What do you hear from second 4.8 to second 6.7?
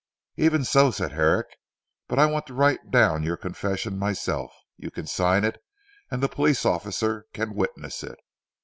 can sign it and the police